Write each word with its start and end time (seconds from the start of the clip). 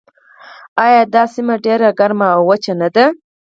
آیا 0.83 1.01
دا 1.13 1.23
سیمه 1.33 1.55
ډیره 1.65 1.89
ګرمه 1.99 2.27
او 2.35 2.41
وچه 2.49 2.73
نه 2.81 2.87
ده؟ 2.95 3.05